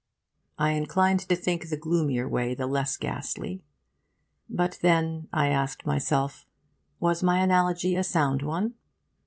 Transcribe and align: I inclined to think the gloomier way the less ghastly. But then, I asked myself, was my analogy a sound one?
I 0.57 0.71
inclined 0.71 1.19
to 1.29 1.35
think 1.35 1.69
the 1.69 1.77
gloomier 1.77 2.27
way 2.27 2.55
the 2.55 2.65
less 2.65 2.97
ghastly. 2.97 3.61
But 4.49 4.79
then, 4.81 5.27
I 5.31 5.49
asked 5.49 5.85
myself, 5.85 6.47
was 6.99 7.21
my 7.21 7.37
analogy 7.39 7.95
a 7.95 8.03
sound 8.03 8.41
one? 8.41 8.73